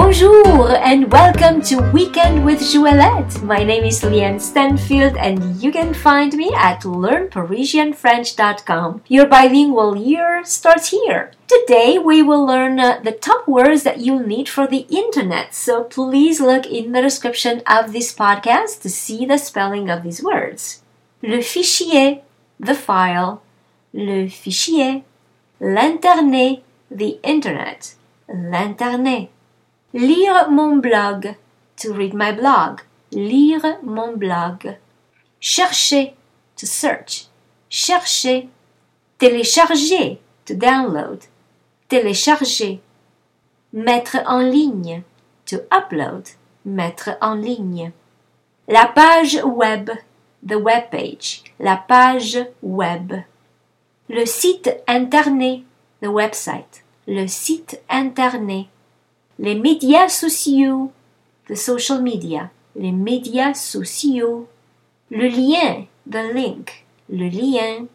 [0.00, 3.42] Bonjour and welcome to Weekend with Joëlette.
[3.42, 9.02] My name is Leanne Stanfield and you can find me at learnparisianfrench.com.
[9.08, 11.32] Your bilingual year starts here.
[11.46, 15.54] Today we will learn uh, the top words that you'll need for the internet.
[15.54, 20.22] So please look in the description of this podcast to see the spelling of these
[20.22, 20.80] words.
[21.22, 22.22] Le fichier,
[22.58, 23.42] the file.
[23.92, 25.04] Le fichier.
[25.60, 27.96] L'internet, the internet.
[28.30, 29.28] L'internet.
[29.92, 31.34] Lire mon blog.
[31.78, 32.82] To read my blog.
[33.10, 34.76] Lire mon blog.
[35.40, 36.14] Chercher.
[36.56, 37.26] To search.
[37.68, 38.48] Chercher.
[39.18, 40.20] Télécharger.
[40.44, 41.26] To download.
[41.88, 42.80] Télécharger.
[43.72, 45.02] Mettre en ligne.
[45.46, 46.30] To upload.
[46.64, 47.90] Mettre en ligne.
[48.68, 49.90] La page web.
[50.46, 51.42] The web page.
[51.58, 53.24] La page web.
[54.08, 55.64] Le site internet.
[56.00, 56.82] The website.
[57.08, 58.68] Le site internet
[59.40, 60.92] les médias sociaux,
[61.48, 64.46] the social media, les médias sociaux,
[65.10, 67.86] le lien, the link, le lien.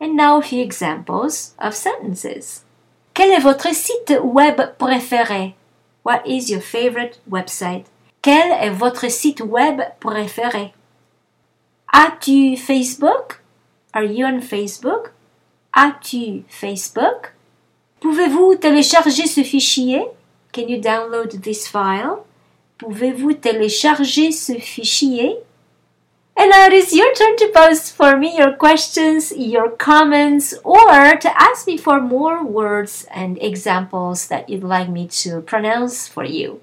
[0.00, 2.64] And now a few examples of sentences.
[3.12, 5.54] Quel est votre site web préféré?
[6.02, 7.84] What is your favorite website?
[8.22, 10.72] Quel est votre site web préféré?
[11.92, 13.42] As-tu Facebook?
[13.92, 15.12] Are you on Facebook?
[15.74, 17.34] As-tu Facebook?
[18.00, 20.06] Pouvez-vous télécharger ce fichier?
[20.52, 22.26] Can you download this file?
[22.78, 25.36] Pouvez-vous télécharger ce fichier?
[26.36, 31.16] And now it is your turn to post for me your questions, your comments, or
[31.16, 36.24] to ask me for more words and examples that you'd like me to pronounce for
[36.24, 36.62] you.